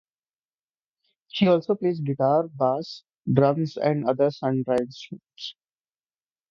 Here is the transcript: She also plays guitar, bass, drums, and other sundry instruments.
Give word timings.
She 1.27 1.45
also 1.45 1.75
plays 1.75 1.99
guitar, 1.99 2.47
bass, 2.47 3.03
drums, 3.31 3.77
and 3.77 4.03
other 4.09 4.31
sundry 4.31 4.77
instruments. 4.79 5.55